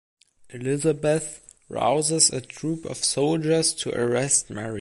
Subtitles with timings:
[0.49, 4.79] Elizabeth rouses a troop of soldiers to arrest Mary.